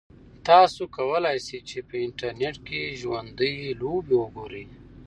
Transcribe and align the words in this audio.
تاسو 0.47 0.81
کولای 0.97 1.37
شئ 1.47 1.59
چې 1.69 1.79
په 1.87 1.95
انټرنیټ 2.05 2.55
کې 2.67 2.97
ژوندۍ 3.01 3.55
لوبې 3.81 4.15
وګورئ. 4.19 4.65